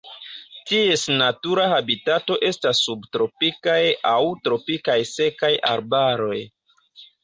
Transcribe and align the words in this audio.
Ties 0.69 1.03
natura 1.21 1.65
habitato 1.75 2.39
estas 2.49 2.81
subtropikaj 2.87 3.79
aŭ 4.17 4.19
tropikaj 4.49 5.01
sekaj 5.15 5.57
arbaroj. 5.75 6.39